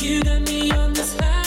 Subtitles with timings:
[0.00, 1.43] You got me on the spot.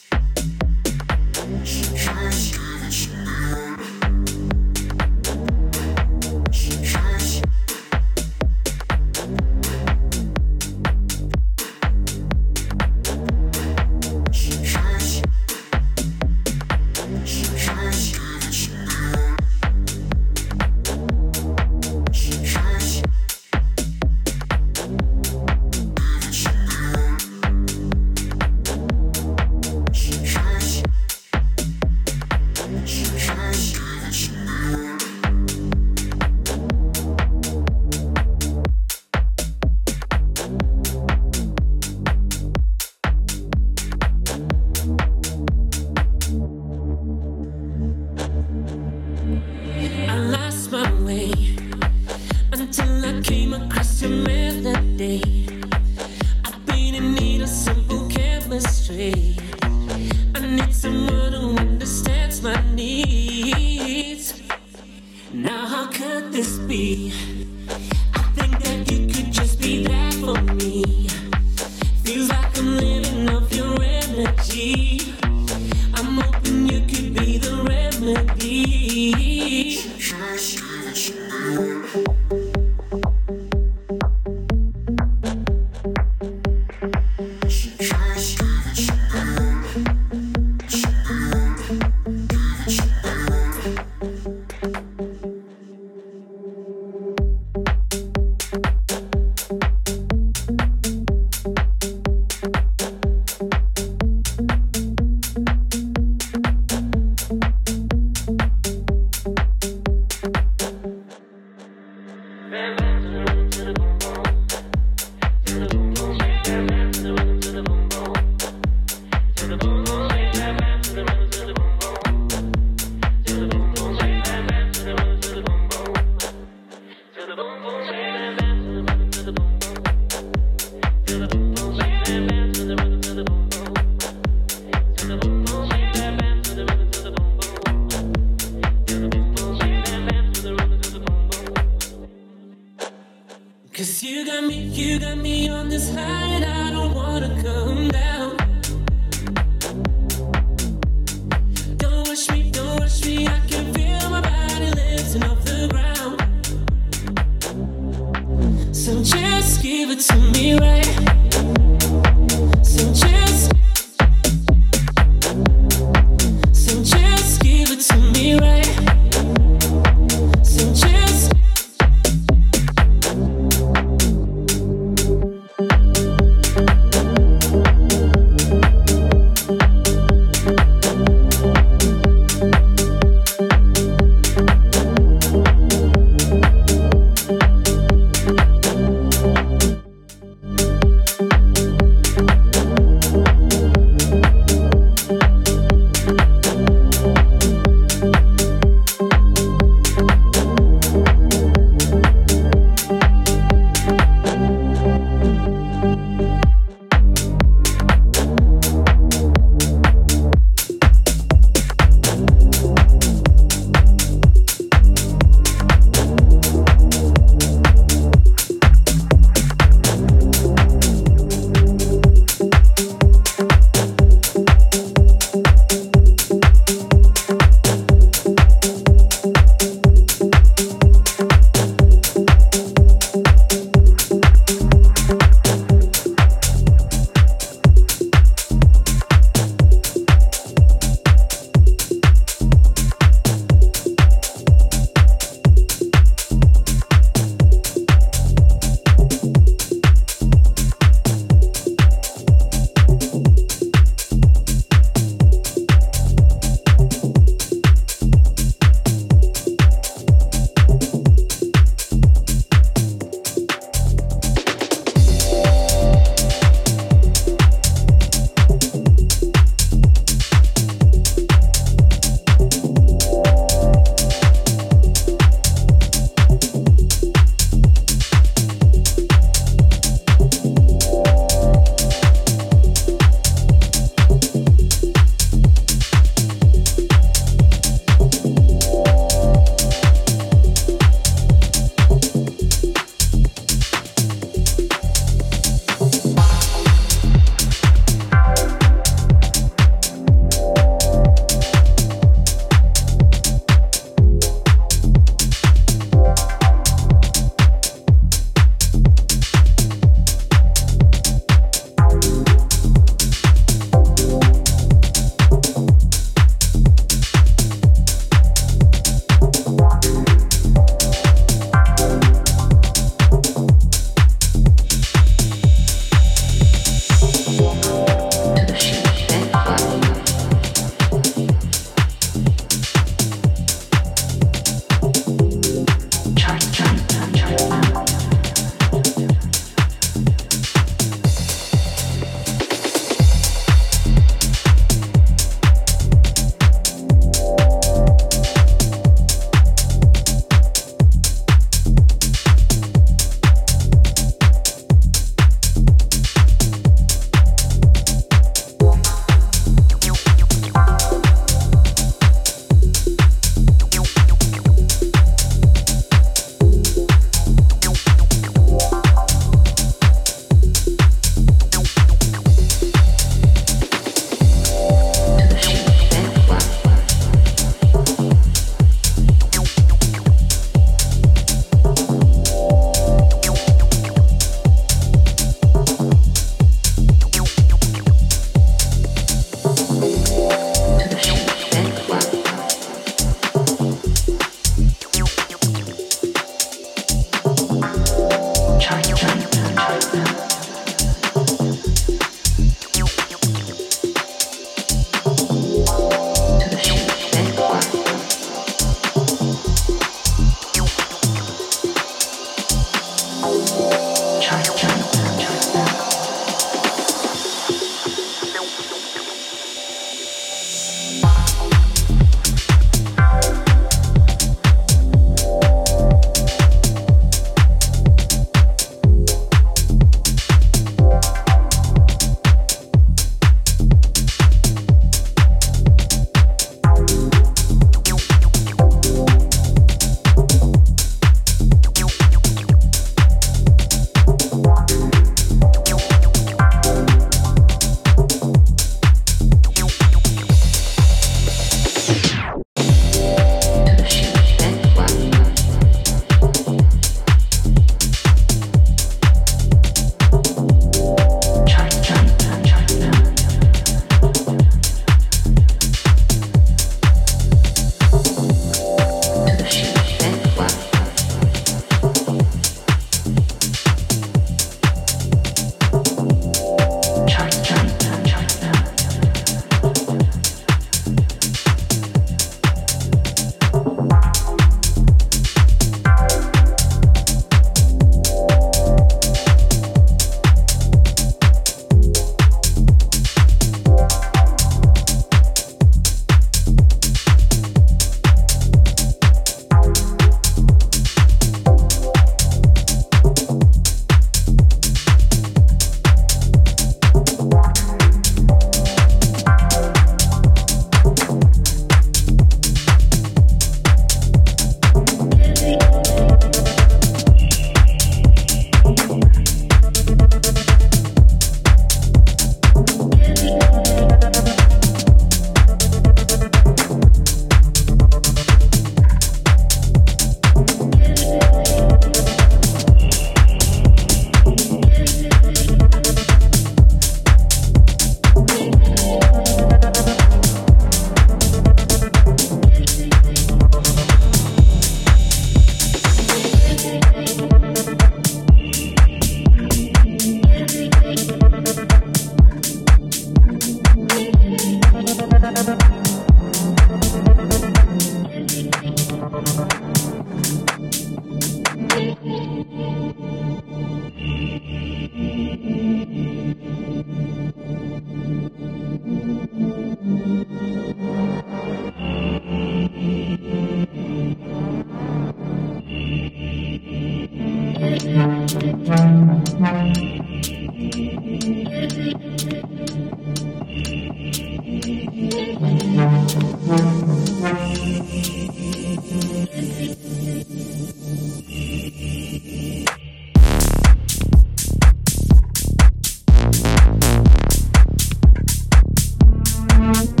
[599.61, 600.00] Just something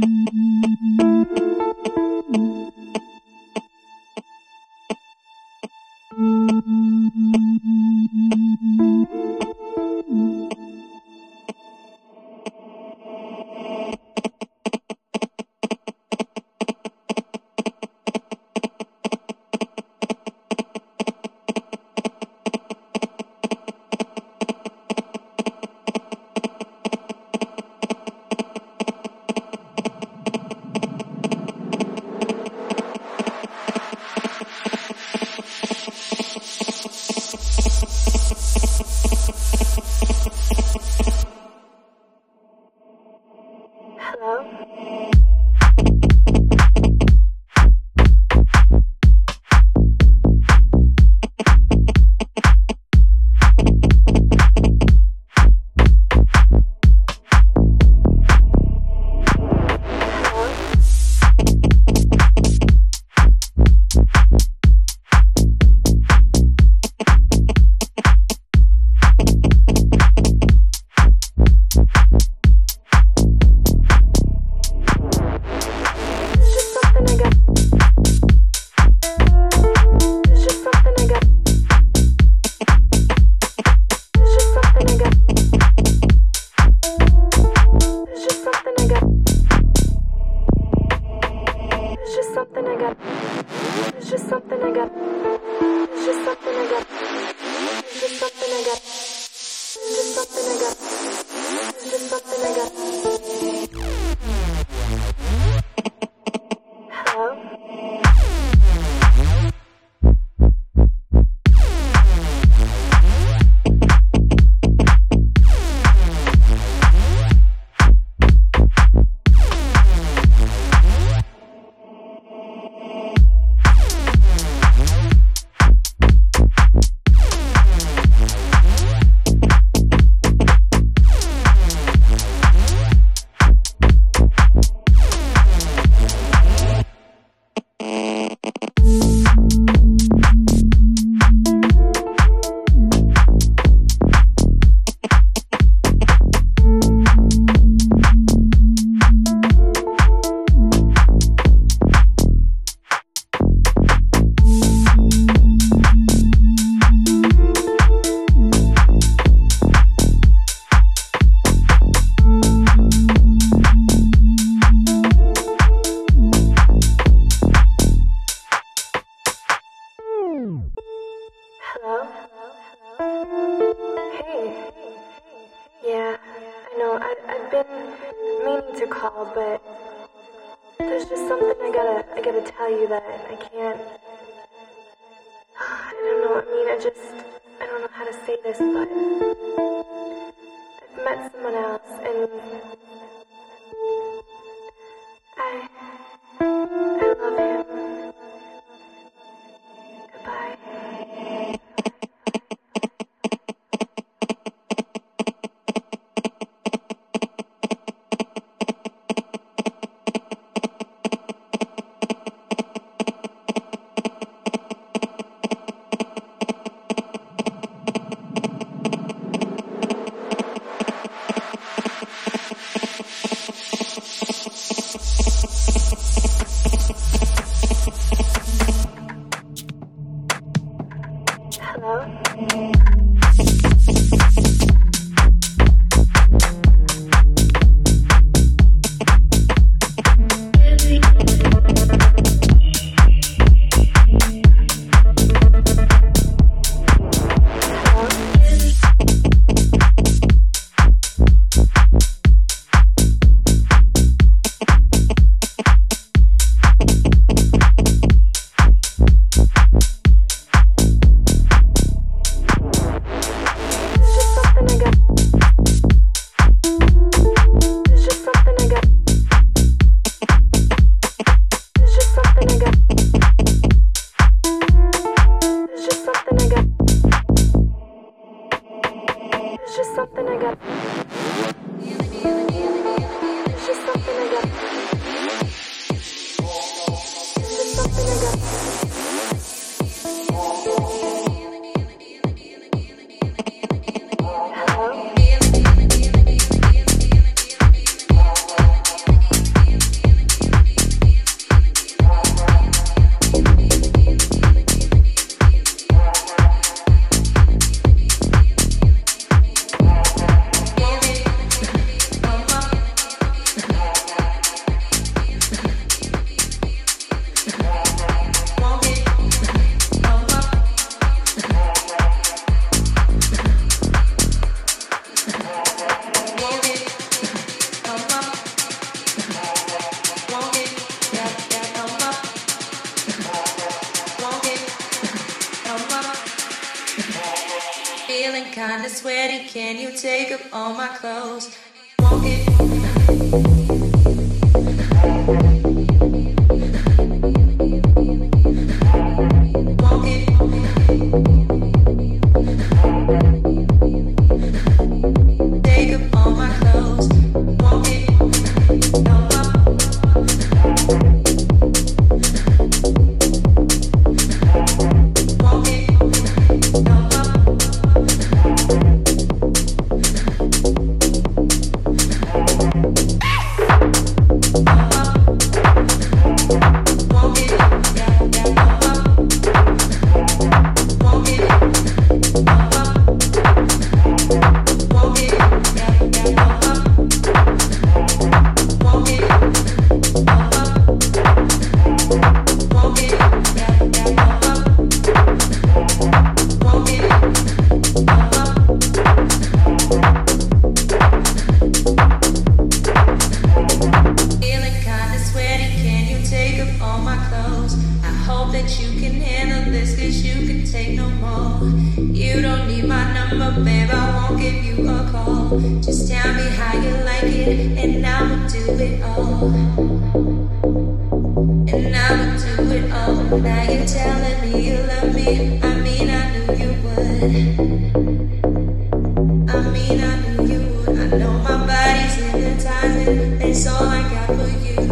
[0.01, 0.29] Thank
[1.97, 2.14] you.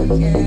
[0.06, 0.42] Yeah,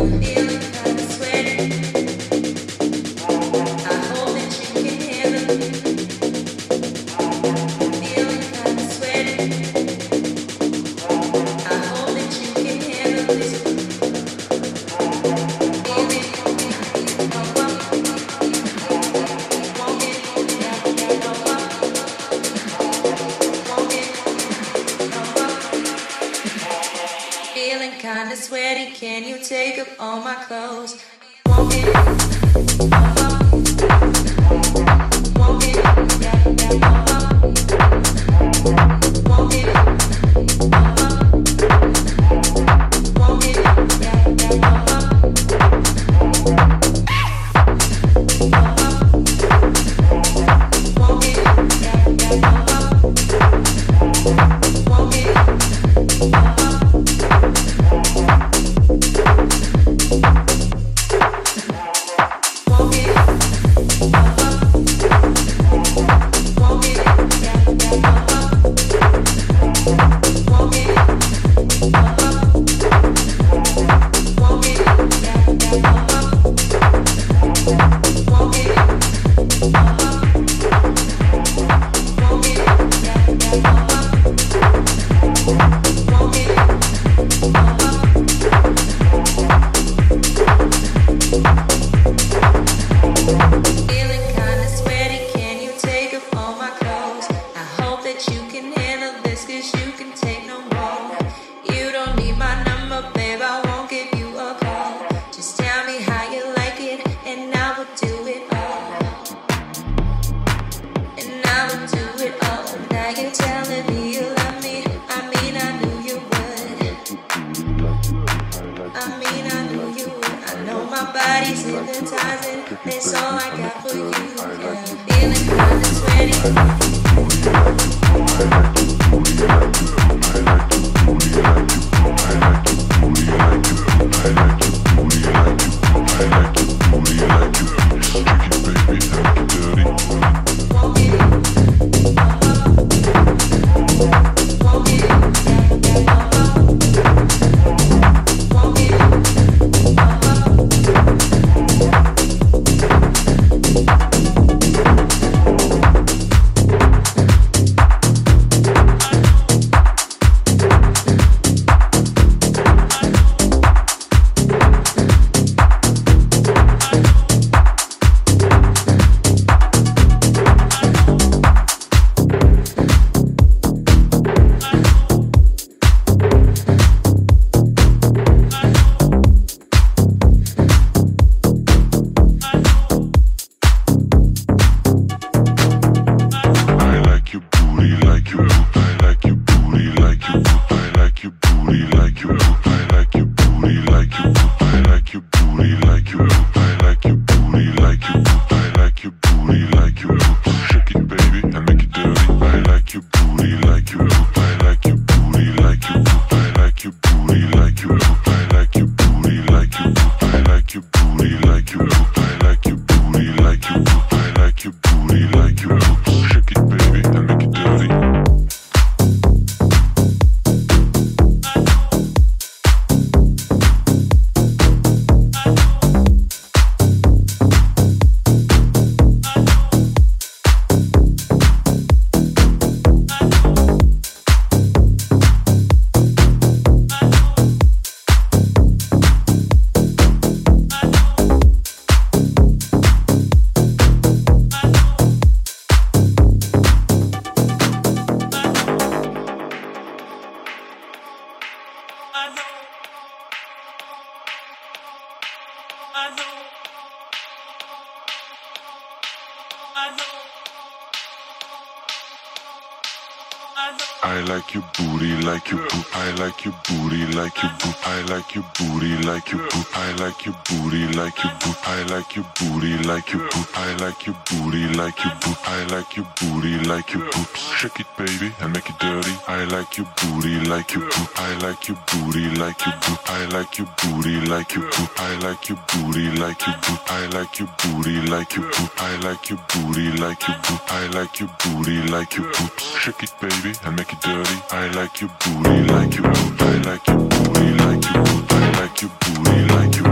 [266.36, 267.76] like your booty like your boot.
[267.84, 269.66] I like your booty like your boot.
[269.74, 271.56] I like your booty like your boot.
[271.64, 273.48] I like your booty like your boot.
[273.54, 275.36] I like your booty like your boot.
[275.44, 277.28] I like your booty like your boot.
[277.36, 279.14] Shake it, baby, and make it dirty.
[279.28, 281.08] I like your booty like your boot.
[281.16, 282.98] I like your booty like your boot.
[283.06, 284.90] I like your booty like your boot.
[284.96, 286.80] I like your booty like your boot.
[286.88, 288.70] I like your booty like your boot.
[288.78, 290.60] I like your booty like your boot.
[290.68, 292.60] I like your booty like your boot.
[292.60, 294.38] Shake it, baby, and make it dirty.
[294.50, 296.42] I like your booty like your boot.
[296.42, 298.32] I like booty like your boot.
[298.32, 299.85] I like your booty like boot.